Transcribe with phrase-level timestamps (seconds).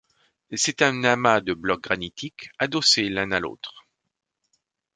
[0.55, 3.85] C'est un amas de blocs granitiques, adossés l'un à l'autre.